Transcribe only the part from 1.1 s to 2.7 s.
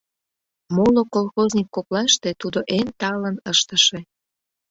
колхозник коклаште тудо